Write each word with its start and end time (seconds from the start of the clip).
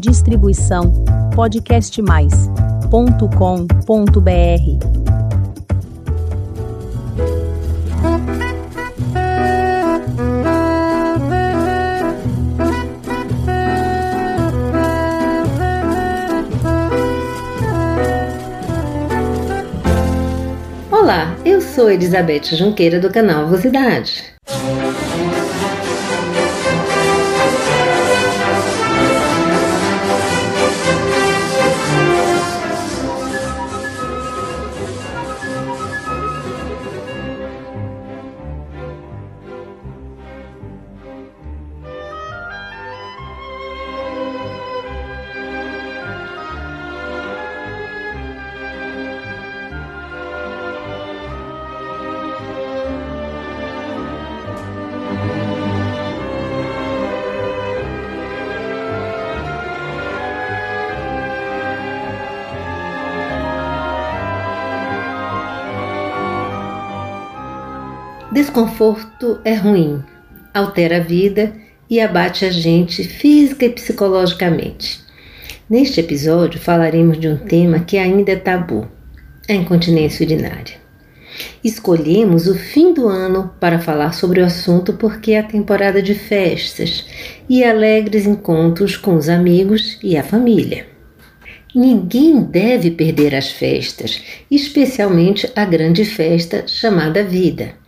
Distribuição 0.00 0.92
podcastmais.com.br. 1.34 2.50
Olá, 20.90 21.36
eu 21.44 21.60
sou 21.60 21.90
Elizabeth 21.90 22.56
Junqueira 22.56 22.98
do 22.98 23.10
canal 23.10 23.46
Vosidade. 23.48 24.39
Desconforto 68.32 69.40
é 69.44 69.54
ruim, 69.54 70.04
altera 70.54 70.98
a 70.98 71.00
vida 71.00 71.52
e 71.90 72.00
abate 72.00 72.44
a 72.44 72.50
gente 72.52 73.02
física 73.02 73.64
e 73.64 73.70
psicologicamente. 73.70 75.00
Neste 75.68 75.98
episódio 75.98 76.60
falaremos 76.60 77.18
de 77.18 77.26
um 77.26 77.36
tema 77.36 77.80
que 77.80 77.98
ainda 77.98 78.30
é 78.30 78.36
tabu: 78.36 78.86
a 79.48 79.52
incontinência 79.52 80.24
urinária. 80.24 80.76
Escolhemos 81.64 82.46
o 82.46 82.54
fim 82.54 82.94
do 82.94 83.08
ano 83.08 83.52
para 83.58 83.80
falar 83.80 84.12
sobre 84.12 84.40
o 84.40 84.44
assunto 84.44 84.92
porque 84.92 85.32
é 85.32 85.40
a 85.40 85.44
temporada 85.44 86.00
de 86.00 86.14
festas 86.14 87.04
e 87.48 87.64
alegres 87.64 88.26
encontros 88.26 88.96
com 88.96 89.16
os 89.16 89.28
amigos 89.28 89.98
e 90.04 90.16
a 90.16 90.22
família. 90.22 90.86
Ninguém 91.74 92.40
deve 92.44 92.92
perder 92.92 93.34
as 93.34 93.50
festas, 93.50 94.22
especialmente 94.48 95.50
a 95.56 95.64
grande 95.64 96.04
festa 96.04 96.64
chamada 96.68 97.24
vida 97.24 97.79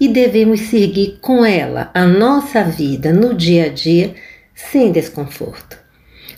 e 0.00 0.08
devemos 0.08 0.60
seguir 0.60 1.18
com 1.20 1.44
ela 1.44 1.90
a 1.92 2.06
nossa 2.06 2.64
vida 2.64 3.12
no 3.12 3.34
dia 3.34 3.66
a 3.66 3.68
dia 3.68 4.14
sem 4.54 4.90
desconforto. 4.90 5.78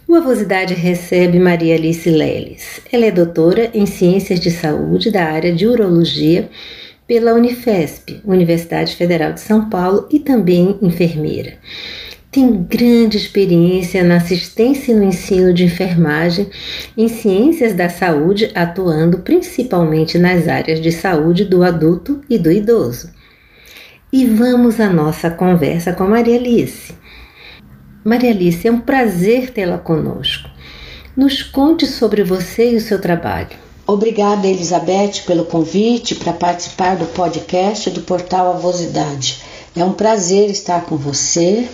O 0.08 0.16
Avosidade 0.16 0.74
recebe 0.74 1.38
Maria 1.38 1.76
Alice 1.76 2.10
Leles. 2.10 2.80
Ela 2.90 3.06
é 3.06 3.10
doutora 3.12 3.70
em 3.72 3.86
Ciências 3.86 4.40
de 4.40 4.50
Saúde 4.50 5.12
da 5.12 5.24
área 5.24 5.54
de 5.54 5.64
Urologia 5.66 6.50
pela 7.06 7.34
Unifesp, 7.34 8.20
Universidade 8.24 8.96
Federal 8.96 9.32
de 9.32 9.40
São 9.40 9.70
Paulo, 9.70 10.08
e 10.10 10.18
também 10.18 10.76
enfermeira. 10.82 11.54
Tem 12.30 12.62
grande 12.62 13.16
experiência 13.16 14.02
na 14.02 14.16
assistência 14.16 14.92
e 14.92 14.94
no 14.94 15.04
ensino 15.04 15.52
de 15.52 15.64
enfermagem 15.64 16.48
em 16.96 17.06
ciências 17.06 17.74
da 17.74 17.88
saúde, 17.88 18.50
atuando 18.54 19.18
principalmente 19.18 20.18
nas 20.18 20.48
áreas 20.48 20.80
de 20.80 20.90
saúde 20.90 21.44
do 21.44 21.62
adulto 21.62 22.22
e 22.28 22.38
do 22.38 22.50
idoso 22.50 23.10
e 24.12 24.26
vamos 24.26 24.78
à 24.78 24.90
nossa 24.90 25.30
conversa 25.30 25.94
com 25.94 26.04
Maria 26.04 26.36
Alice. 26.36 26.92
Maria 28.04 28.30
Alice, 28.30 28.68
é 28.68 28.70
um 28.70 28.78
prazer 28.78 29.50
tê-la 29.50 29.78
conosco. 29.78 30.50
Nos 31.16 31.42
conte 31.42 31.86
sobre 31.86 32.22
você 32.22 32.72
e 32.72 32.76
o 32.76 32.80
seu 32.80 33.00
trabalho. 33.00 33.56
Obrigada, 33.86 34.46
Elizabeth, 34.46 35.22
pelo 35.26 35.46
convite 35.46 36.14
para 36.16 36.34
participar 36.34 36.96
do 36.96 37.06
podcast 37.06 37.88
do 37.88 38.02
portal 38.02 38.52
Avosidade. 38.52 39.42
É 39.74 39.82
um 39.82 39.94
prazer 39.94 40.50
estar 40.50 40.82
com 40.82 40.96
você 40.96 41.66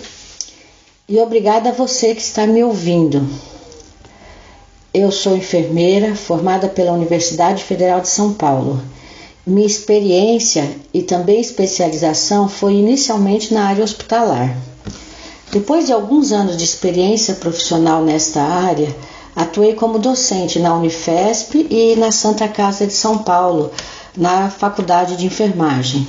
e 1.09 1.19
obrigada 1.19 1.69
a 1.69 1.73
você 1.73 2.15
que 2.15 2.21
está 2.21 2.47
me 2.47 2.63
ouvindo. 2.63 3.27
Eu 4.93 5.11
sou 5.11 5.35
enfermeira 5.35 6.15
formada 6.15 6.69
pela 6.69 6.93
Universidade 6.93 7.65
Federal 7.65 7.99
de 7.99 8.07
São 8.07 8.33
Paulo 8.33 8.81
minha 9.49 9.65
experiência 9.65 10.69
e 10.93 11.01
também 11.01 11.41
especialização 11.41 12.47
foi 12.47 12.75
inicialmente 12.75 13.53
na 13.53 13.65
área 13.65 13.83
hospitalar. 13.83 14.55
Depois 15.51 15.87
de 15.87 15.91
alguns 15.91 16.31
anos 16.31 16.55
de 16.55 16.63
experiência 16.63 17.33
profissional 17.33 18.03
nesta 18.03 18.41
área, 18.41 18.95
atuei 19.35 19.73
como 19.73 19.97
docente 19.97 20.59
na 20.59 20.75
Unifesp 20.75 21.65
e 21.69 21.95
na 21.95 22.11
Santa 22.11 22.47
Casa 22.47 22.85
de 22.85 22.93
São 22.93 23.17
Paulo, 23.17 23.71
na 24.15 24.49
Faculdade 24.49 25.17
de 25.17 25.25
Enfermagem. 25.25 26.07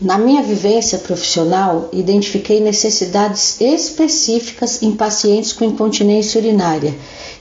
Na 0.00 0.16
minha 0.16 0.42
vivência 0.42 0.98
profissional, 0.98 1.90
identifiquei 1.92 2.60
necessidades 2.60 3.60
específicas 3.60 4.82
em 4.82 4.92
pacientes 4.92 5.52
com 5.52 5.64
incontinência 5.64 6.40
urinária 6.40 6.94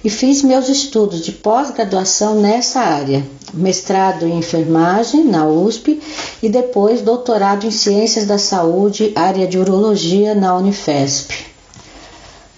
e 0.04 0.10
fiz 0.10 0.42
meus 0.42 0.68
estudos 0.68 1.22
de 1.22 1.32
pós-graduação 1.32 2.42
nessa 2.42 2.82
área, 2.82 3.26
mestrado 3.54 4.26
em 4.26 4.38
enfermagem 4.38 5.26
na 5.26 5.48
USP 5.48 6.02
e 6.42 6.50
depois 6.50 7.02
doutorado 7.02 7.66
em 7.66 7.72
ciências 7.72 8.26
da 8.26 8.38
saúde, 8.38 9.12
área 9.16 9.48
de 9.48 9.58
urologia 9.58 10.36
na 10.36 10.56
Unifesp. 10.56 11.34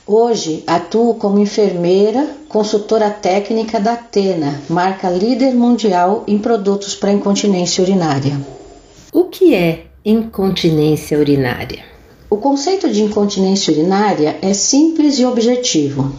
Hoje 0.05 0.63
atuo 0.67 1.15
como 1.15 1.39
enfermeira, 1.39 2.27
consultora 2.49 3.09
técnica 3.09 3.79
da 3.79 3.93
Atena, 3.93 4.61
marca 4.67 5.09
líder 5.09 5.53
mundial 5.53 6.23
em 6.27 6.37
produtos 6.37 6.95
para 6.95 7.13
incontinência 7.13 7.83
urinária. 7.83 8.39
O 9.13 9.25
que 9.25 9.53
é 9.55 9.85
incontinência 10.03 11.17
urinária? 11.17 11.83
O 12.29 12.37
conceito 12.37 12.89
de 12.89 13.03
incontinência 13.03 13.73
urinária 13.73 14.37
é 14.41 14.53
simples 14.53 15.19
e 15.19 15.25
objetivo. 15.25 16.11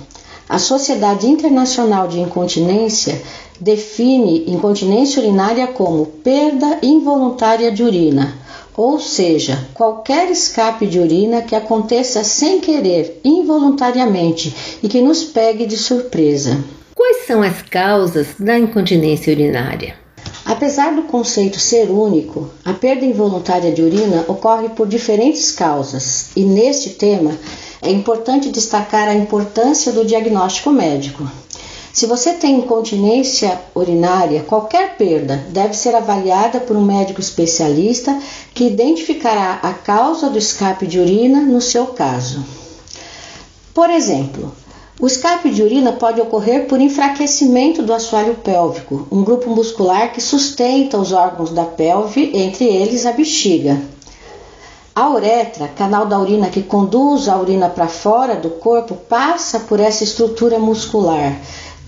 A 0.53 0.59
Sociedade 0.59 1.27
Internacional 1.27 2.07
de 2.07 2.21
Incontinência 2.21 3.19
define 3.59 4.45
incontinência 4.47 5.23
urinária 5.23 5.67
como 5.67 6.05
perda 6.05 6.79
involuntária 6.83 7.73
de 7.73 7.83
urina, 7.83 8.35
ou 8.77 9.01
seja, 9.01 9.67
qualquer 9.73 10.31
escape 10.31 10.87
de 10.87 10.99
urina 10.99 11.41
que 11.41 11.57
aconteça 11.57 12.23
sem 12.23 12.61
querer, 12.61 13.19
involuntariamente 13.25 14.55
e 14.83 14.89
que 14.89 15.01
nos 15.01 15.25
pegue 15.25 15.65
de 15.65 15.79
surpresa. 15.79 16.63
Quais 16.95 17.27
são 17.27 17.43
as 17.43 17.63
causas 17.63 18.27
da 18.39 18.59
incontinência 18.59 19.33
urinária? 19.33 19.95
Apesar 20.45 20.95
do 20.95 21.05
conceito 21.05 21.59
ser 21.59 21.89
único, 21.89 22.51
a 22.63 22.75
perda 22.75 23.07
involuntária 23.07 23.73
de 23.73 23.81
urina 23.81 24.27
ocorre 24.29 24.69
por 24.69 24.87
diferentes 24.87 25.51
causas, 25.51 26.29
e 26.37 26.45
neste 26.45 26.91
tema 26.91 27.39
é 27.82 27.91
importante 27.91 28.48
destacar 28.50 29.09
a 29.09 29.15
importância 29.15 29.91
do 29.91 30.04
diagnóstico 30.04 30.70
médico. 30.70 31.28
Se 31.93 32.06
você 32.06 32.32
tem 32.32 32.60
incontinência 32.60 33.60
urinária, 33.75 34.44
qualquer 34.44 34.97
perda 34.97 35.44
deve 35.50 35.75
ser 35.75 35.94
avaliada 35.94 36.60
por 36.60 36.75
um 36.75 36.84
médico 36.84 37.21
especialista 37.21 38.19
que 38.54 38.65
identificará 38.65 39.59
a 39.62 39.75
causa 39.75 40.31
do 40.31 40.38
escape 40.38 40.87
de 40.87 40.98
urina 40.98 41.41
no 41.41 41.60
seu 41.60 41.88
caso. 41.88 42.42
Por 43.74 43.91
exemplo, 43.91 44.54
o 44.98 45.07
escape 45.07 45.51
de 45.51 45.62
urina 45.62 45.92
pode 45.92 46.21
ocorrer 46.21 46.66
por 46.66 46.80
enfraquecimento 46.80 47.83
do 47.83 47.92
assoalho 47.92 48.36
pélvico, 48.36 49.07
um 49.10 49.24
grupo 49.24 49.51
muscular 49.51 50.12
que 50.12 50.21
sustenta 50.21 50.97
os 50.97 51.12
órgãos 51.12 51.51
da 51.51 51.65
pelve, 51.65 52.30
entre 52.34 52.65
eles 52.65 53.04
a 53.04 53.12
bexiga. 53.12 53.83
A 54.94 55.09
uretra, 55.09 55.68
canal 55.68 56.04
da 56.04 56.18
urina 56.18 56.50
que 56.50 56.62
conduz 56.62 57.27
a 57.27 57.39
urina 57.39 57.71
para 57.71 57.89
fora 57.89 58.36
do 58.36 58.50
corpo, 58.50 58.94
passa 58.94 59.60
por 59.60 59.80
essa 59.80 60.04
estrutura 60.04 60.59
muscular, 60.59 61.34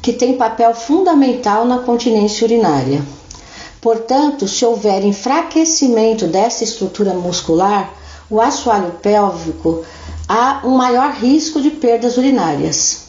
que 0.00 0.10
tem 0.10 0.38
papel 0.38 0.74
fundamental 0.74 1.66
na 1.66 1.80
continência 1.80 2.46
urinária. 2.46 3.02
Portanto, 3.78 4.48
se 4.48 4.64
houver 4.64 5.04
enfraquecimento 5.04 6.26
dessa 6.26 6.64
estrutura 6.64 7.12
muscular, 7.12 7.92
o 8.30 8.40
assoalho 8.40 8.92
pélvico, 9.02 9.84
há 10.26 10.62
um 10.64 10.70
maior 10.70 11.12
risco 11.12 11.60
de 11.60 11.70
perdas 11.70 12.16
urinárias. 12.16 13.03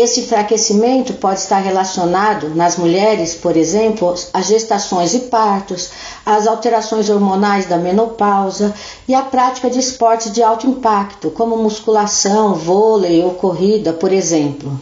Esse 0.00 0.20
enfraquecimento 0.20 1.14
pode 1.14 1.40
estar 1.40 1.58
relacionado 1.58 2.50
nas 2.54 2.76
mulheres, 2.76 3.34
por 3.34 3.56
exemplo, 3.56 4.14
às 4.32 4.46
gestações 4.46 5.12
e 5.12 5.18
partos, 5.22 5.90
às 6.24 6.46
alterações 6.46 7.10
hormonais 7.10 7.66
da 7.66 7.76
menopausa 7.76 8.72
e 9.08 9.14
à 9.14 9.22
prática 9.22 9.68
de 9.68 9.80
esportes 9.80 10.30
de 10.30 10.40
alto 10.40 10.68
impacto, 10.68 11.32
como 11.32 11.56
musculação, 11.56 12.54
vôlei 12.54 13.24
ou 13.24 13.34
corrida, 13.34 13.92
por 13.92 14.12
exemplo. 14.12 14.78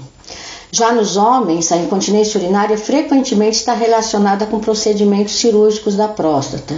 Já 0.71 0.93
nos 0.93 1.17
homens, 1.17 1.73
a 1.73 1.79
incontinência 1.79 2.39
urinária 2.39 2.77
frequentemente 2.77 3.57
está 3.57 3.73
relacionada 3.73 4.45
com 4.45 4.61
procedimentos 4.61 5.37
cirúrgicos 5.37 5.97
da 5.97 6.09
próstata. 6.09 6.75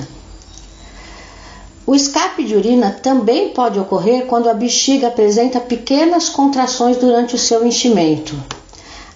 O 1.89 1.95
escape 1.95 2.45
de 2.45 2.55
urina 2.55 2.91
também 3.03 3.49
pode 3.49 3.81
ocorrer 3.81 4.27
quando 4.27 4.47
a 4.47 4.53
bexiga 4.53 5.09
apresenta 5.09 5.59
pequenas 5.59 6.29
contrações 6.29 6.99
durante 6.99 7.35
o 7.35 7.39
seu 7.39 7.67
enchimento. 7.67 8.37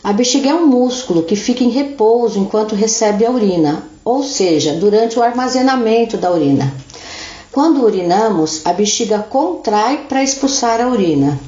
A 0.02 0.10
bexiga 0.10 0.48
é 0.48 0.54
um 0.54 0.66
músculo 0.66 1.24
que 1.24 1.36
fica 1.36 1.62
em 1.62 1.68
repouso 1.68 2.38
enquanto 2.38 2.74
recebe 2.74 3.26
a 3.26 3.30
urina, 3.30 3.86
ou 4.02 4.22
seja, 4.22 4.72
durante 4.72 5.18
o 5.18 5.22
armazenamento 5.22 6.16
da 6.16 6.32
urina. 6.32 6.72
Quando 7.52 7.84
urinamos, 7.84 8.62
a 8.64 8.72
bexiga 8.72 9.18
contrai 9.18 10.06
para 10.08 10.24
expulsar 10.24 10.80
a 10.80 10.88
urina. 10.88 11.38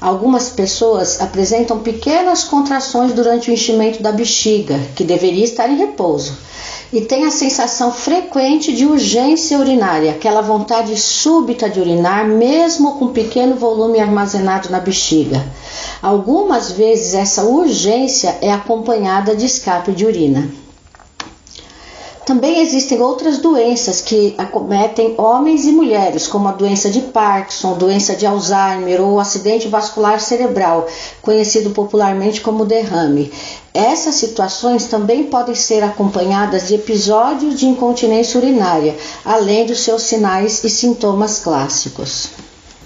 Algumas 0.00 0.48
pessoas 0.48 1.20
apresentam 1.20 1.78
pequenas 1.78 2.42
contrações 2.42 3.12
durante 3.12 3.52
o 3.52 3.54
enchimento 3.54 4.02
da 4.02 4.10
bexiga, 4.10 4.80
que 4.96 5.04
deveria 5.04 5.44
estar 5.44 5.70
em 5.70 5.76
repouso 5.76 6.36
e 6.92 7.00
tem 7.00 7.24
a 7.24 7.30
sensação 7.30 7.92
frequente 7.92 8.74
de 8.74 8.86
urgência 8.86 9.58
urinária, 9.58 10.12
aquela 10.12 10.40
vontade 10.40 10.96
súbita 10.96 11.68
de 11.68 11.80
urinar, 11.80 12.26
mesmo 12.26 12.98
com 12.98 13.08
pequeno 13.08 13.56
volume 13.56 13.98
armazenado 13.98 14.70
na 14.70 14.78
bexiga. 14.78 15.44
Algumas 16.00 16.72
vezes 16.72 17.14
essa 17.14 17.44
urgência 17.44 18.38
é 18.40 18.52
acompanhada 18.52 19.34
de 19.34 19.46
escape 19.46 19.92
de 19.92 20.06
urina. 20.06 20.48
Também 22.26 22.60
existem 22.60 23.00
outras 23.00 23.38
doenças 23.38 24.00
que 24.00 24.34
acometem 24.36 25.14
homens 25.16 25.64
e 25.64 25.70
mulheres, 25.70 26.26
como 26.26 26.48
a 26.48 26.52
doença 26.52 26.90
de 26.90 27.00
Parkinson, 27.00 27.74
doença 27.74 28.16
de 28.16 28.26
Alzheimer 28.26 29.00
ou 29.00 29.20
acidente 29.20 29.68
vascular 29.68 30.18
cerebral, 30.18 30.88
conhecido 31.22 31.70
popularmente 31.70 32.40
como 32.40 32.64
derrame. 32.64 33.32
Essas 33.76 34.14
situações 34.14 34.86
também 34.86 35.24
podem 35.24 35.54
ser 35.54 35.84
acompanhadas 35.84 36.68
de 36.68 36.76
episódios 36.76 37.60
de 37.60 37.66
incontinência 37.66 38.40
urinária, 38.40 38.96
além 39.22 39.66
dos 39.66 39.80
seus 39.80 40.00
sinais 40.00 40.64
e 40.64 40.70
sintomas 40.70 41.40
clássicos. 41.40 42.30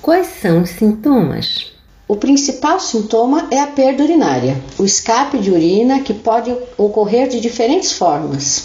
Quais 0.02 0.26
são 0.42 0.62
os 0.62 0.70
sintomas? 0.70 1.66
O 2.08 2.16
principal 2.16 2.80
sintoma 2.80 3.46
é 3.52 3.60
a 3.60 3.68
perda 3.68 4.02
urinária, 4.02 4.60
o 4.80 4.84
escape 4.84 5.38
de 5.38 5.52
urina 5.52 6.00
que 6.00 6.12
pode 6.12 6.52
ocorrer 6.76 7.28
de 7.28 7.38
diferentes 7.38 7.92
formas. 7.92 8.64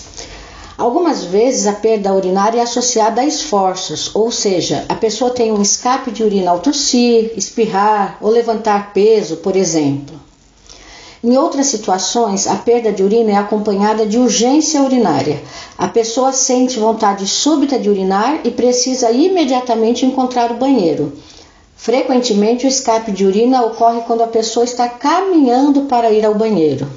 Algumas 0.80 1.26
vezes 1.26 1.68
a 1.68 1.74
perda 1.74 2.12
urinária 2.12 2.60
é 2.60 2.64
associada 2.64 3.22
a 3.22 3.26
esforços, 3.28 4.10
ou 4.16 4.32
seja, 4.32 4.84
a 4.90 4.96
pessoa 4.96 5.30
tem 5.30 5.52
um 5.52 5.62
escape 5.62 6.10
de 6.10 6.24
urina 6.24 6.50
ao 6.50 6.60
tossir, 6.60 7.34
espirrar 7.38 8.18
ou 8.20 8.32
levantar 8.32 8.94
peso, 8.94 9.38
por 9.38 9.56
exemplo. 9.56 10.25
Em 11.26 11.40
outras 11.40 11.66
situações, 11.66 12.46
a 12.46 12.54
perda 12.54 12.92
de 12.92 13.02
urina 13.02 13.32
é 13.32 13.36
acompanhada 13.36 14.06
de 14.06 14.16
urgência 14.16 14.84
urinária. 14.84 15.42
A 15.76 15.88
pessoa 15.88 16.32
sente 16.32 16.78
vontade 16.78 17.26
súbita 17.26 17.80
de 17.80 17.90
urinar 17.90 18.42
e 18.44 18.52
precisa 18.52 19.10
imediatamente 19.10 20.06
encontrar 20.06 20.52
o 20.52 20.58
banheiro. 20.58 21.14
Frequentemente, 21.76 22.68
o 22.68 22.70
escape 22.70 23.12
de 23.12 23.26
urina 23.26 23.66
ocorre 23.66 24.02
quando 24.02 24.22
a 24.22 24.28
pessoa 24.28 24.66
está 24.66 24.88
caminhando 24.88 25.86
para 25.86 26.12
ir 26.12 26.24
ao 26.24 26.36
banheiro. 26.36 26.88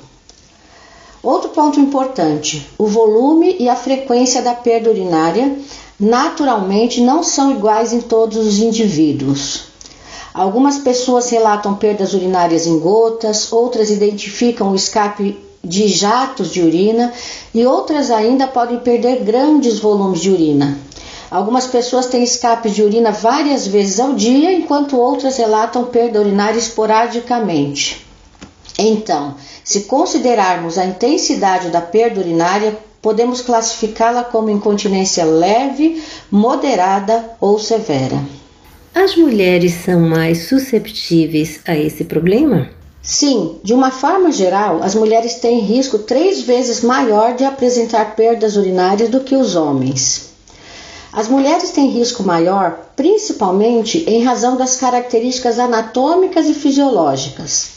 Outro 1.22 1.48
ponto 1.48 1.80
importante: 1.80 2.68
o 2.76 2.86
volume 2.86 3.56
e 3.58 3.66
a 3.66 3.76
frequência 3.76 4.42
da 4.42 4.52
perda 4.52 4.90
urinária 4.90 5.56
naturalmente 5.98 7.00
não 7.00 7.22
são 7.22 7.50
iguais 7.52 7.94
em 7.94 8.02
todos 8.02 8.36
os 8.36 8.58
indivíduos. 8.58 9.67
Algumas 10.32 10.78
pessoas 10.78 11.30
relatam 11.30 11.74
perdas 11.74 12.14
urinárias 12.14 12.66
em 12.66 12.78
gotas, 12.78 13.52
outras 13.52 13.90
identificam 13.90 14.70
o 14.70 14.74
escape 14.74 15.38
de 15.64 15.88
jatos 15.88 16.52
de 16.52 16.62
urina 16.62 17.12
e 17.54 17.66
outras 17.66 18.10
ainda 18.10 18.46
podem 18.46 18.78
perder 18.78 19.24
grandes 19.24 19.78
volumes 19.78 20.20
de 20.20 20.30
urina. 20.30 20.78
Algumas 21.30 21.66
pessoas 21.66 22.06
têm 22.06 22.22
escape 22.22 22.70
de 22.70 22.82
urina 22.82 23.12
várias 23.12 23.66
vezes 23.66 24.00
ao 24.00 24.14
dia, 24.14 24.52
enquanto 24.52 24.98
outras 24.98 25.36
relatam 25.36 25.84
perda 25.84 26.20
urinária 26.20 26.58
esporadicamente. 26.58 28.06
Então, 28.78 29.34
se 29.62 29.80
considerarmos 29.80 30.78
a 30.78 30.86
intensidade 30.86 31.68
da 31.68 31.80
perda 31.80 32.20
urinária, 32.20 32.78
podemos 33.02 33.40
classificá-la 33.40 34.24
como 34.24 34.48
incontinência 34.48 35.24
leve, 35.24 36.02
moderada 36.30 37.36
ou 37.40 37.58
severa. 37.58 38.37
As 39.00 39.14
mulheres 39.14 39.74
são 39.84 40.00
mais 40.00 40.48
susceptíveis 40.48 41.60
a 41.64 41.76
esse 41.76 42.02
problema? 42.02 42.68
Sim, 43.00 43.60
de 43.62 43.72
uma 43.72 43.92
forma 43.92 44.32
geral, 44.32 44.82
as 44.82 44.96
mulheres 44.96 45.36
têm 45.36 45.60
risco 45.60 46.00
três 46.00 46.42
vezes 46.42 46.82
maior 46.82 47.36
de 47.36 47.44
apresentar 47.44 48.16
perdas 48.16 48.56
urinárias 48.56 49.08
do 49.08 49.20
que 49.20 49.36
os 49.36 49.54
homens. 49.54 50.30
As 51.12 51.28
mulheres 51.28 51.70
têm 51.70 51.88
risco 51.90 52.24
maior, 52.24 52.90
principalmente 52.96 53.98
em 54.10 54.24
razão 54.24 54.56
das 54.56 54.76
características 54.78 55.60
anatômicas 55.60 56.46
e 56.48 56.54
fisiológicas. 56.54 57.68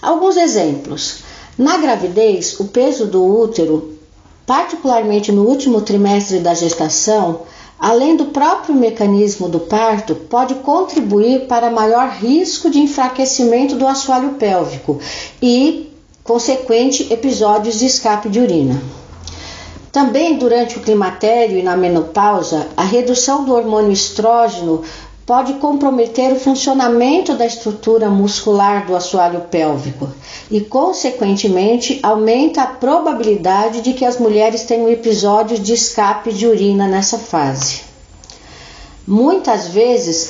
Alguns 0.00 0.36
exemplos: 0.36 1.24
na 1.58 1.76
gravidez, 1.78 2.60
o 2.60 2.66
peso 2.66 3.06
do 3.06 3.20
útero, 3.24 3.98
particularmente 4.46 5.32
no 5.32 5.42
último 5.42 5.80
trimestre 5.80 6.38
da 6.38 6.54
gestação, 6.54 7.40
além 7.82 8.14
do 8.14 8.26
próprio 8.26 8.76
mecanismo 8.76 9.48
do 9.48 9.58
parto, 9.58 10.14
pode 10.14 10.54
contribuir 10.54 11.48
para 11.48 11.68
maior 11.68 12.10
risco 12.10 12.70
de 12.70 12.78
enfraquecimento 12.78 13.74
do 13.74 13.88
assoalho 13.88 14.34
pélvico 14.34 15.00
e 15.42 15.92
consequente 16.22 17.12
episódios 17.12 17.80
de 17.80 17.86
escape 17.86 18.28
de 18.28 18.38
urina. 18.38 18.80
Também 19.90 20.38
durante 20.38 20.78
o 20.78 20.80
climatério 20.80 21.58
e 21.58 21.62
na 21.62 21.76
menopausa, 21.76 22.68
a 22.76 22.84
redução 22.84 23.44
do 23.44 23.52
hormônio 23.52 23.90
estrógeno 23.90 24.82
pode 25.24 25.54
comprometer 25.54 26.32
o 26.32 26.38
funcionamento 26.38 27.34
da 27.34 27.46
estrutura 27.46 28.10
muscular 28.10 28.86
do 28.86 28.96
assoalho 28.96 29.42
pélvico 29.42 30.08
e, 30.50 30.60
consequentemente, 30.60 32.00
aumenta 32.02 32.62
a 32.62 32.66
probabilidade 32.66 33.80
de 33.80 33.92
que 33.92 34.04
as 34.04 34.18
mulheres 34.18 34.64
tenham 34.64 34.90
episódios 34.90 35.60
de 35.60 35.72
escape 35.72 36.32
de 36.32 36.46
urina 36.46 36.88
nessa 36.88 37.18
fase. 37.18 37.82
Muitas 39.06 39.68
vezes 39.68 40.28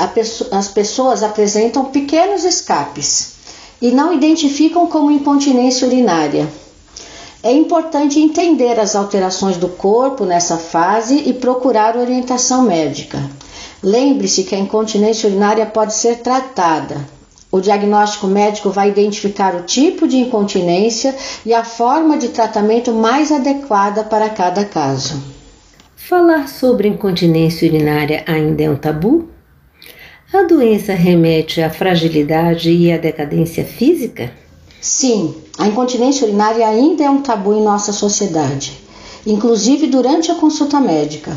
as 0.51 0.69
pessoas 0.69 1.23
apresentam 1.23 1.87
pequenos 1.87 2.45
escapes 2.45 3.33
e 3.81 3.91
não 3.91 4.13
identificam 4.13 4.87
como 4.87 5.11
incontinência 5.11 5.87
urinária. 5.87 6.49
É 7.43 7.53
importante 7.53 8.21
entender 8.21 8.79
as 8.79 8.95
alterações 8.95 9.57
do 9.57 9.69
corpo 9.69 10.25
nessa 10.25 10.57
fase 10.57 11.17
e 11.27 11.33
procurar 11.33 11.97
orientação 11.97 12.63
médica. 12.63 13.19
Lembre-se 13.83 14.45
que 14.45 14.55
a 14.55 14.59
incontinência 14.59 15.29
urinária 15.29 15.67
pode 15.67 15.95
ser 15.95 16.19
tratada. 16.19 17.05
O 17.51 17.61
diagnóstico 17.61 18.27
médico 18.27 18.71
vai 18.71 18.89
identificar 18.89 19.55
o 19.57 19.65
tipo 19.65 20.07
de 20.07 20.17
incontinência 20.17 21.15
e 21.45 21.53
a 21.53 21.65
forma 21.65 22.17
de 22.17 22.29
tratamento 22.29 22.93
mais 22.93 23.33
adequada 23.33 24.05
para 24.05 24.31
cada 24.31 24.65
caso. 24.65 25.21
Falar 25.97 26.49
sobre 26.49 26.89
incontinência 26.89 27.69
urinária 27.69 28.25
ainda 28.27 28.63
é 28.63 28.71
um 28.71 28.77
tabu? 28.77 29.29
A 30.33 30.45
doença 30.45 30.95
remete 30.95 31.61
à 31.61 31.69
fragilidade 31.69 32.71
e 32.71 32.91
à 32.91 32.97
decadência 32.97 33.65
física? 33.65 34.33
Sim, 34.81 35.35
a 35.59 35.67
incontinência 35.67 36.27
urinária 36.27 36.67
ainda 36.67 37.05
é 37.05 37.11
um 37.11 37.21
tabu 37.21 37.53
em 37.53 37.63
nossa 37.63 37.93
sociedade, 37.93 38.79
inclusive 39.27 39.89
durante 39.89 40.31
a 40.31 40.37
consulta 40.37 40.81
médica. 40.81 41.37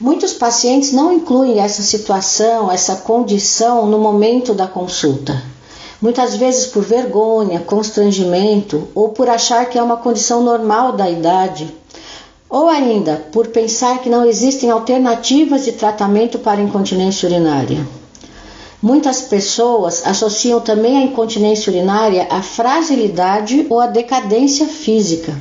Muitos 0.00 0.32
pacientes 0.32 0.92
não 0.92 1.12
incluem 1.12 1.60
essa 1.60 1.80
situação, 1.80 2.70
essa 2.70 2.96
condição 2.96 3.86
no 3.86 3.98
momento 3.98 4.52
da 4.52 4.66
consulta. 4.66 5.40
Muitas 6.02 6.34
vezes 6.34 6.66
por 6.66 6.82
vergonha, 6.82 7.60
constrangimento 7.60 8.88
ou 8.92 9.10
por 9.10 9.28
achar 9.28 9.70
que 9.70 9.78
é 9.78 9.82
uma 9.82 9.96
condição 9.96 10.42
normal 10.42 10.92
da 10.92 11.08
idade, 11.08 11.72
ou 12.50 12.68
ainda 12.68 13.24
por 13.32 13.46
pensar 13.48 14.02
que 14.02 14.10
não 14.10 14.24
existem 14.24 14.68
alternativas 14.68 15.64
de 15.64 15.72
tratamento 15.72 16.40
para 16.40 16.60
incontinência 16.60 17.28
urinária. 17.28 17.86
Muitas 18.82 19.22
pessoas 19.22 20.04
associam 20.04 20.60
também 20.60 20.98
a 20.98 21.02
incontinência 21.02 21.72
urinária 21.72 22.26
à 22.30 22.42
fragilidade 22.42 23.64
ou 23.70 23.80
à 23.80 23.86
decadência 23.86 24.66
física. 24.66 25.34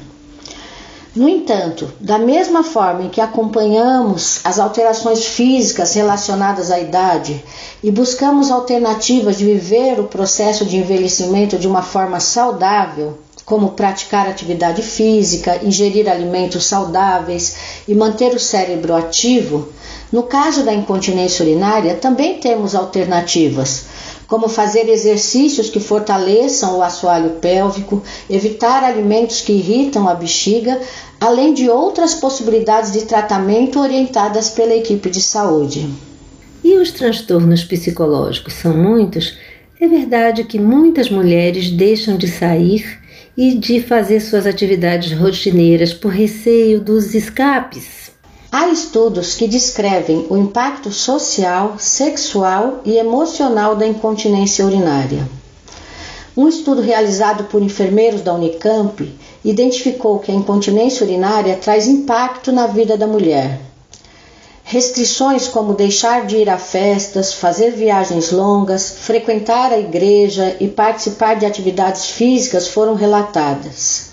No 1.15 1.29
entanto, 1.29 1.93
da 2.00 2.17
mesma 2.17 2.63
forma 2.63 3.03
em 3.03 3.10
que 3.10 3.22
acompanhamos 3.22 4.39
as 4.43 4.58
alterações 4.58 5.24
físicas 5.24 5.93
relacionadas 5.93 6.72
à 6.72 6.79
idade 6.79 7.43
e 7.84 7.91
buscamos 7.91 8.50
alternativas 8.50 9.38
de 9.38 9.46
viver 9.46 10.00
o 10.00 10.05
processo 10.05 10.65
de 10.65 10.77
envelhecimento 10.77 11.60
de 11.60 11.67
uma 11.67 11.84
forma 11.84 12.20
saudável, 12.20 13.20
como 13.46 13.74
praticar 13.74 14.27
atividade 14.27 14.82
física, 14.82 15.60
ingerir 15.63 16.10
alimentos 16.10 16.65
saudáveis 16.65 17.58
e 17.88 17.93
manter 17.93 18.34
o 18.34 18.39
cérebro 18.39 18.96
ativo, 18.96 19.70
no 20.13 20.22
caso 20.22 20.63
da 20.63 20.72
incontinência 20.72 21.43
urinária 21.43 21.96
também 21.96 22.38
temos 22.38 22.75
alternativas, 22.75 23.86
como 24.27 24.48
fazer 24.48 24.88
exercícios 24.88 25.72
que 25.72 25.79
fortaleçam 25.79 26.77
o 26.77 26.84
assoalho 26.84 27.32
pélvico, 27.41 28.03
evitar 28.29 28.84
alimentos 28.84 29.41
que 29.41 29.53
irritam 29.53 30.08
a 30.08 30.13
bexiga, 30.13 30.79
além 31.20 31.51
de 31.51 31.67
outras 31.67 32.13
possibilidades 32.13 32.91
de 32.91 33.05
tratamento 33.05 33.79
orientadas 33.79 34.51
pela 34.51 34.75
equipe 34.75 35.10
de 35.10 35.20
saúde. 35.20 35.89
E 36.63 36.75
os 36.75 36.91
transtornos 36.91 37.63
psicológicos 37.63 38.53
são 38.53 38.77
muitos? 38.77 39.36
É 39.82 39.88
verdade 39.88 40.43
que 40.43 40.60
muitas 40.60 41.10
mulheres 41.10 41.72
deixam 41.72 42.17
de 42.17 42.27
sair 42.27 43.00
e 43.36 43.55
de 43.55 43.82
fazer 43.82 44.20
suas 44.20 44.46
atividades 44.46 45.12
rotineiras 45.12 45.91
por 45.91 46.12
receio 46.12 46.79
dos 46.79 47.15
escapes. 47.15 48.12
Há 48.56 48.68
estudos 48.70 49.34
que 49.34 49.48
descrevem 49.48 50.28
o 50.30 50.38
impacto 50.38 50.92
social, 50.92 51.74
sexual 51.80 52.82
e 52.86 52.98
emocional 52.98 53.76
da 53.76 53.88
incontinência 53.88 54.64
urinária. 54.64 55.28
Um 56.38 56.48
estudo 56.48 56.80
realizado 56.80 57.46
por 57.46 57.64
enfermeiros 57.64 58.22
da 58.22 58.32
Unicamp 58.32 59.12
identificou 59.44 60.20
que 60.20 60.32
a 60.32 60.36
incontinência 60.36 61.04
urinária 61.04 61.58
traz 61.58 61.88
impacto 61.88 62.52
na 62.52 62.68
vida 62.68 62.96
da 62.96 63.08
mulher, 63.08 63.60
Restrições 64.64 65.48
como 65.48 65.74
deixar 65.74 66.26
de 66.26 66.38
ir 66.38 66.50
a 66.50 66.58
festas, 66.58 67.34
fazer 67.34 67.72
viagens 67.72 68.32
longas, 68.32 68.92
frequentar 68.92 69.74
a 69.74 69.80
igreja 69.80 70.56
e 70.60 70.68
participar 70.68 71.36
de 71.36 71.46
atividades 71.46 72.06
físicas 72.06 72.68
foram 72.68 72.94
relatadas. 72.94 74.12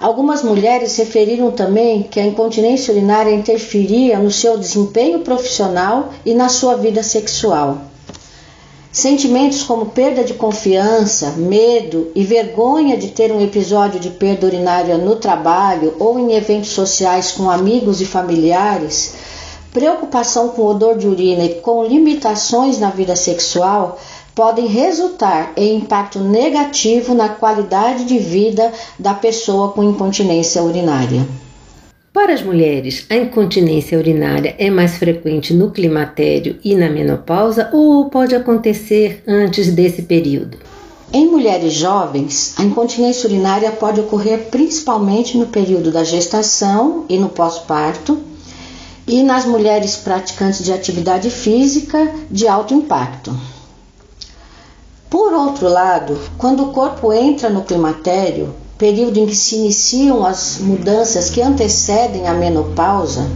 Algumas 0.00 0.44
mulheres 0.44 0.96
referiram 0.96 1.50
também 1.50 2.04
que 2.04 2.20
a 2.20 2.26
incontinência 2.26 2.92
urinária 2.92 3.34
interferia 3.34 4.16
no 4.20 4.30
seu 4.30 4.56
desempenho 4.56 5.20
profissional 5.20 6.10
e 6.24 6.34
na 6.34 6.48
sua 6.48 6.76
vida 6.76 7.02
sexual. 7.02 7.78
Sentimentos 8.92 9.64
como 9.64 9.86
perda 9.86 10.22
de 10.22 10.34
confiança, 10.34 11.32
medo 11.32 12.12
e 12.14 12.22
vergonha 12.22 12.96
de 12.96 13.08
ter 13.08 13.32
um 13.32 13.42
episódio 13.42 13.98
de 13.98 14.10
perda 14.10 14.46
urinária 14.46 14.96
no 14.96 15.16
trabalho 15.16 15.94
ou 15.98 16.16
em 16.16 16.32
eventos 16.32 16.70
sociais 16.70 17.32
com 17.32 17.50
amigos 17.50 18.00
e 18.00 18.06
familiares 18.06 19.14
preocupação 19.72 20.48
com 20.48 20.62
odor 20.62 20.96
de 20.96 21.06
urina 21.06 21.44
e 21.44 21.56
com 21.56 21.84
limitações 21.84 22.78
na 22.78 22.90
vida 22.90 23.14
sexual 23.14 23.98
podem 24.38 24.68
resultar 24.68 25.52
em 25.56 25.78
impacto 25.78 26.20
negativo 26.20 27.12
na 27.12 27.28
qualidade 27.28 28.04
de 28.04 28.20
vida 28.20 28.72
da 28.96 29.12
pessoa 29.12 29.72
com 29.72 29.82
incontinência 29.82 30.62
urinária. 30.62 31.26
Para 32.12 32.34
as 32.34 32.40
mulheres, 32.40 33.04
a 33.10 33.16
incontinência 33.16 33.98
urinária 33.98 34.54
é 34.56 34.70
mais 34.70 34.96
frequente 34.96 35.52
no 35.52 35.72
climatério 35.72 36.56
e 36.62 36.76
na 36.76 36.88
menopausa 36.88 37.68
ou 37.72 38.08
pode 38.08 38.32
acontecer 38.32 39.24
antes 39.26 39.72
desse 39.72 40.02
período? 40.02 40.56
Em 41.12 41.26
mulheres 41.26 41.72
jovens, 41.72 42.54
a 42.56 42.62
incontinência 42.62 43.28
urinária 43.28 43.72
pode 43.72 43.98
ocorrer 43.98 44.50
principalmente 44.52 45.36
no 45.36 45.46
período 45.46 45.90
da 45.90 46.04
gestação 46.04 47.06
e 47.08 47.18
no 47.18 47.28
pós-parto, 47.28 48.16
e 49.04 49.20
nas 49.24 49.44
mulheres 49.44 49.96
praticantes 49.96 50.64
de 50.64 50.72
atividade 50.72 51.28
física 51.28 52.14
de 52.30 52.46
alto 52.46 52.72
impacto. 52.72 53.34
Por 55.10 55.32
outro 55.32 55.68
lado, 55.68 56.18
quando 56.36 56.64
o 56.64 56.72
corpo 56.72 57.12
entra 57.12 57.48
no 57.48 57.64
climatério, 57.64 58.54
período 58.76 59.18
em 59.18 59.26
que 59.26 59.34
se 59.34 59.56
iniciam 59.56 60.24
as 60.24 60.58
mudanças 60.60 61.30
que 61.30 61.40
antecedem 61.40 62.28
a 62.28 62.34
menopausa, 62.34 63.26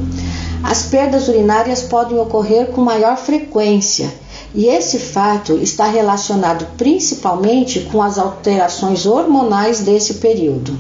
as 0.63 0.83
perdas 0.83 1.29
urinárias 1.29 1.83
podem 1.83 2.19
ocorrer 2.19 2.67
com 2.69 2.83
maior 2.83 3.17
frequência, 3.17 4.13
e 4.55 4.67
esse 4.67 4.99
fato 4.99 5.55
está 5.55 5.87
relacionado 5.87 6.67
principalmente 6.77 7.81
com 7.91 8.03
as 8.03 8.19
alterações 8.19 9.07
hormonais 9.07 9.81
desse 9.81 10.15
período. 10.15 10.79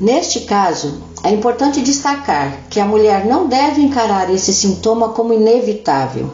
Neste 0.00 0.40
caso, 0.40 1.02
é 1.24 1.30
importante 1.30 1.80
destacar 1.80 2.58
que 2.70 2.78
a 2.78 2.86
mulher 2.86 3.26
não 3.26 3.48
deve 3.48 3.80
encarar 3.80 4.32
esse 4.32 4.54
sintoma 4.54 5.08
como 5.08 5.32
inevitável. 5.32 6.30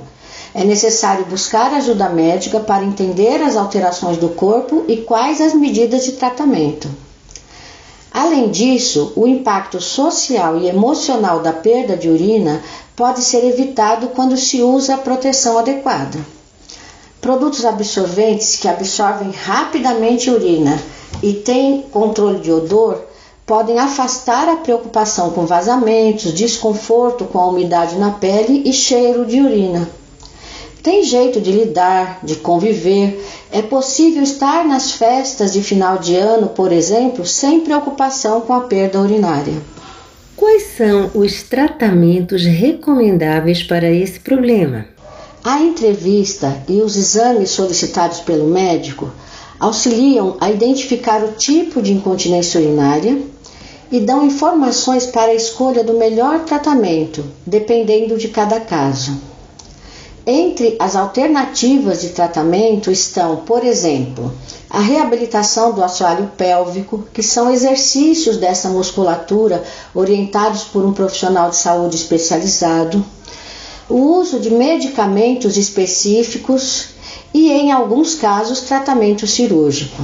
É 0.55 0.65
necessário 0.65 1.27
buscar 1.27 1.73
ajuda 1.73 2.09
médica 2.09 2.59
para 2.59 2.85
entender 2.85 3.41
as 3.43 3.57
alterações 3.57 4.17
do 4.17 4.31
corpo 4.31 4.85
e 4.89 4.99
quais 4.99 5.41
as 5.41 5.55
medidas 5.55 6.05
de 6.05 6.13
tratamento. 6.13 6.89
Além 8.13 8.51
disso, 8.51 9.13
o 9.15 9.27
impacto 9.27 9.81
social 9.81 10.59
e 10.59 10.69
emocional 10.69 11.41
da 11.41 11.53
perda 11.53 11.97
de 11.97 12.09
urina 12.09 12.61
pode 12.97 13.23
ser 13.23 13.45
evitado 13.45 14.09
quando 14.09 14.37
se 14.37 14.61
usa 14.61 14.95
a 14.95 14.99
proteção 14.99 15.57
adequada. 15.59 16.19
Produtos 17.21 17.65
absorventes 17.65 18.57
que 18.57 18.67
absorvem 18.67 19.31
rapidamente 19.31 20.29
urina 20.31 20.81
e 21.23 21.35
têm 21.35 21.83
controle 21.83 22.41
de 22.41 22.51
odor 22.51 23.01
podem 23.47 23.79
afastar 23.79 24.49
a 24.49 24.57
preocupação 24.57 25.31
com 25.31 25.47
vazamentos, 25.47 26.33
desconforto 26.35 27.25
com 27.27 27.39
a 27.39 27.49
umidade 27.49 27.97
na 27.97 28.11
pele 28.11 28.63
e 28.65 28.73
cheiro 28.73 29.25
de 29.25 29.41
urina. 29.41 30.00
Tem 30.83 31.03
jeito 31.05 31.41
de 31.41 31.53
lidar, 31.53 32.21
de 32.23 32.37
conviver. 32.37 33.23
É 33.53 33.61
possível 33.61 34.23
estar 34.23 34.65
nas 34.65 34.93
festas 34.93 35.53
de 35.53 35.63
final 35.63 35.99
de 35.99 36.17
ano, 36.17 36.49
por 36.49 36.73
exemplo, 36.73 37.27
sem 37.27 37.61
preocupação 37.61 38.41
com 38.41 38.55
a 38.55 38.61
perda 38.61 39.01
urinária. 39.01 39.55
Quais 40.37 40.75
são 40.77 41.11
os 41.15 41.43
tratamentos 41.43 42.45
recomendáveis 42.45 43.63
para 43.63 43.91
esse 43.91 44.21
problema? 44.21 44.87
A 45.45 45.61
entrevista 45.61 46.63
e 46.69 46.81
os 46.81 46.97
exames 46.97 47.51
solicitados 47.51 48.21
pelo 48.21 48.47
médico 48.47 49.11
auxiliam 49.59 50.37
a 50.41 50.51
identificar 50.51 51.23
o 51.23 51.33
tipo 51.33 51.83
de 51.83 51.93
incontinência 51.93 52.59
urinária, 52.59 53.19
e 53.91 53.99
dão 53.99 54.25
informações 54.25 55.07
para 55.07 55.33
a 55.33 55.35
escolha 55.35 55.83
do 55.83 55.95
melhor 55.95 56.45
tratamento, 56.45 57.25
dependendo 57.45 58.17
de 58.17 58.29
cada 58.29 58.61
caso. 58.61 59.30
Entre 60.27 60.77
as 60.79 60.95
alternativas 60.95 62.03
de 62.03 62.11
tratamento 62.11 62.91
estão, 62.91 63.37
por 63.37 63.65
exemplo, 63.65 64.33
a 64.69 64.79
reabilitação 64.79 65.73
do 65.73 65.83
assoalho 65.83 66.31
pélvico, 66.37 67.05
que 67.13 67.23
são 67.23 67.51
exercícios 67.51 68.37
dessa 68.37 68.69
musculatura 68.69 69.65
orientados 69.95 70.65
por 70.65 70.85
um 70.85 70.93
profissional 70.93 71.51
de 71.51 71.57
saúde 71.57 71.97
especializado, 71.97 73.05
o 73.89 73.97
uso 73.97 74.39
de 74.39 74.51
medicamentos 74.51 75.57
específicos 75.57 76.91
e, 77.35 77.51
em 77.51 77.73
alguns 77.73 78.15
casos, 78.15 78.61
tratamento 78.61 79.27
cirúrgico. 79.27 80.03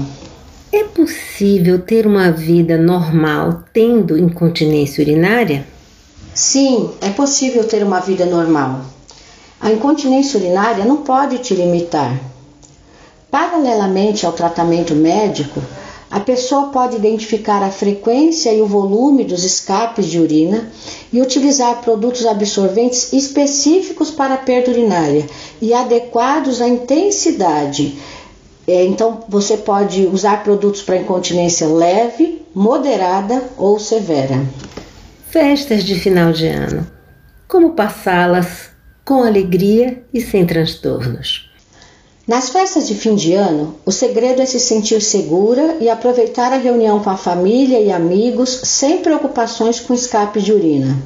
É 0.72 0.82
possível 0.82 1.78
ter 1.80 2.06
uma 2.06 2.30
vida 2.30 2.76
normal 2.76 3.64
tendo 3.72 4.18
incontinência 4.18 5.02
urinária? 5.02 5.66
Sim, 6.34 6.90
é 7.00 7.10
possível 7.10 7.64
ter 7.64 7.84
uma 7.84 8.00
vida 8.00 8.26
normal. 8.26 8.95
A 9.60 9.70
incontinência 9.70 10.38
urinária 10.38 10.84
não 10.84 10.98
pode 10.98 11.38
te 11.38 11.54
limitar. 11.54 12.18
Paralelamente 13.30 14.24
ao 14.24 14.32
tratamento 14.32 14.94
médico, 14.94 15.60
a 16.10 16.20
pessoa 16.20 16.68
pode 16.68 16.96
identificar 16.96 17.62
a 17.62 17.70
frequência 17.70 18.52
e 18.52 18.62
o 18.62 18.66
volume 18.66 19.24
dos 19.24 19.44
escapes 19.44 20.06
de 20.06 20.20
urina 20.20 20.70
e 21.12 21.20
utilizar 21.20 21.80
produtos 21.82 22.24
absorventes 22.24 23.12
específicos 23.12 24.10
para 24.10 24.34
a 24.34 24.38
perda 24.38 24.70
urinária 24.70 25.26
e 25.60 25.74
adequados 25.74 26.60
à 26.60 26.68
intensidade 26.68 27.98
é, 28.66 28.84
então, 28.84 29.22
você 29.28 29.56
pode 29.56 30.06
usar 30.06 30.42
produtos 30.42 30.82
para 30.82 30.96
incontinência 30.96 31.68
leve, 31.68 32.42
moderada 32.52 33.44
ou 33.56 33.78
severa. 33.78 34.44
Festas 35.30 35.84
de 35.84 35.94
final 35.94 36.32
de 36.32 36.48
ano. 36.48 36.84
Como 37.46 37.74
passá-las 37.74 38.70
com 39.06 39.22
alegria 39.22 40.02
e 40.12 40.20
sem 40.20 40.44
transtornos? 40.44 41.48
Nas 42.26 42.48
festas 42.48 42.88
de 42.88 42.94
fim 42.96 43.14
de 43.14 43.34
ano, 43.34 43.76
o 43.86 43.92
segredo 43.92 44.42
é 44.42 44.46
se 44.46 44.58
sentir 44.58 45.00
segura 45.00 45.76
e 45.80 45.88
aproveitar 45.88 46.52
a 46.52 46.56
reunião 46.56 46.98
com 46.98 47.08
a 47.08 47.16
família 47.16 47.78
e 47.78 47.92
amigos 47.92 48.62
sem 48.64 48.98
preocupações 48.98 49.78
com 49.78 49.94
escape 49.94 50.42
de 50.42 50.52
urina. 50.52 51.00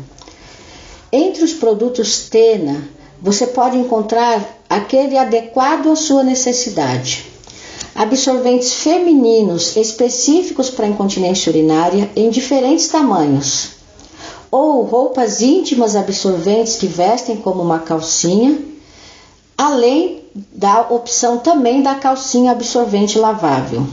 Entre 1.12 1.44
os 1.44 1.52
produtos 1.52 2.26
Tena, 2.30 2.82
você 3.20 3.48
pode 3.48 3.76
encontrar 3.76 4.62
aquele 4.66 5.18
adequado 5.18 5.90
à 5.90 5.96
sua 5.96 6.24
necessidade. 6.24 7.26
absorventes 7.94 8.72
femininos 8.72 9.76
específicos 9.76 10.70
para 10.70 10.86
incontinência 10.86 11.50
urinária 11.50 12.08
em 12.16 12.30
diferentes 12.30 12.88
tamanhos, 12.88 13.79
ou 14.50 14.82
roupas 14.82 15.40
íntimas 15.40 15.94
absorventes 15.94 16.76
que 16.76 16.86
vestem 16.86 17.36
como 17.36 17.62
uma 17.62 17.78
calcinha, 17.78 18.58
além 19.56 20.20
da 20.34 20.80
opção 20.90 21.38
também 21.38 21.82
da 21.82 21.94
calcinha 21.94 22.52
absorvente 22.52 23.18
lavável. 23.18 23.86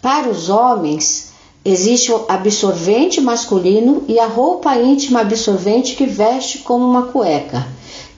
Para 0.00 0.28
os 0.28 0.48
homens, 0.48 1.30
existe 1.64 2.12
o 2.12 2.24
absorvente 2.28 3.20
masculino 3.20 4.04
e 4.08 4.18
a 4.18 4.26
roupa 4.26 4.76
íntima 4.76 5.20
absorvente 5.20 5.94
que 5.94 6.06
veste 6.06 6.58
como 6.58 6.84
uma 6.84 7.04
cueca, 7.04 7.66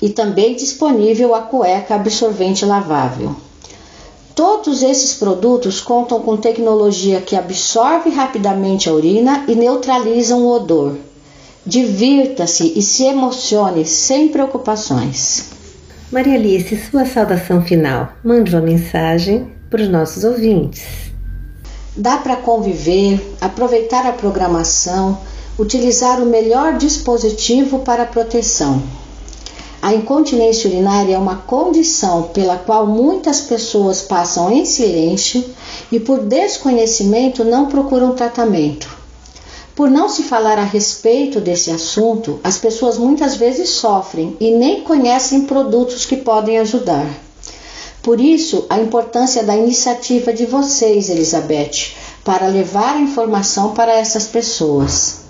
e 0.01 0.09
também 0.09 0.57
disponível 0.57 1.35
a 1.35 1.43
cueca 1.43 1.95
absorvente 1.95 2.65
lavável. 2.65 3.37
Todos 4.35 4.83
esses 4.83 5.15
produtos 5.15 5.81
contam 5.81 6.21
com 6.21 6.37
tecnologia 6.37 7.21
que 7.21 7.37
absorve 7.37 8.11
rapidamente 8.11 8.89
a 8.89 8.93
urina 8.93 9.45
e 9.47 9.55
neutralizam 9.55 10.43
o 10.43 10.51
odor. 10.51 10.97
Divirta-se 11.65 12.73
e 12.77 12.83
se 12.83 13.05
emocione 13.05 13.87
sem 13.87 14.29
preocupações. 14.29 15.51
Maria 16.11 16.35
Alice, 16.35 16.77
sua 16.91 17.07
saudação 17.07 17.63
final. 17.63 18.09
Mande 18.25 18.55
uma 18.55 18.61
mensagem 18.61 19.53
para 19.71 19.83
os 19.83 19.89
nossos 19.89 20.25
ouvintes. 20.25 20.83
Dá 21.97 22.17
para 22.17 22.35
conviver, 22.35 23.37
aproveitar 23.41 24.05
a 24.05 24.13
programação, 24.13 25.17
utilizar 25.57 26.21
o 26.21 26.27
melhor 26.27 26.77
dispositivo 26.77 27.79
para 27.81 28.05
proteção. 28.05 28.83
A 29.85 29.93
incontinência 29.93 30.71
urinária 30.71 31.15
é 31.15 31.19
uma 31.19 31.37
condição 31.37 32.23
pela 32.33 32.57
qual 32.57 32.87
muitas 32.87 33.43
pessoas 33.43 34.01
passam 34.01 34.51
em 34.51 34.65
silêncio 34.65 35.45
e, 35.93 36.01
por 36.01 36.21
desconhecimento, 36.21 37.45
não 37.45 37.67
procuram 37.67 38.15
tratamento. 38.15 38.89
Por 39.77 39.91
não 39.91 40.09
se 40.09 40.23
falar 40.23 40.59
a 40.59 40.65
respeito 40.65 41.39
desse 41.39 41.71
assunto, 41.71 42.41
as 42.43 42.57
pessoas 42.57 42.97
muitas 42.97 43.37
vezes 43.37 43.69
sofrem 43.69 44.35
e 44.41 44.53
nem 44.53 44.81
conhecem 44.81 45.43
produtos 45.43 46.07
que 46.07 46.17
podem 46.17 46.59
ajudar. 46.61 47.07
Por 48.03 48.19
isso, 48.19 48.65
a 48.71 48.81
importância 48.81 49.43
da 49.43 49.55
iniciativa 49.55 50.33
de 50.33 50.47
vocês, 50.47 51.11
Elizabeth, 51.11 51.93
para 52.25 52.47
levar 52.47 52.95
a 52.95 53.01
informação 53.03 53.75
para 53.75 53.93
essas 53.93 54.25
pessoas. 54.29 55.24